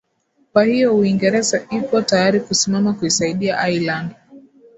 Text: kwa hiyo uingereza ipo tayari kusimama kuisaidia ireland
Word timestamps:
kwa 0.53 0.63
hiyo 0.63 0.95
uingereza 0.97 1.63
ipo 1.71 2.01
tayari 2.01 2.39
kusimama 2.39 2.93
kuisaidia 2.93 3.69
ireland 3.69 4.11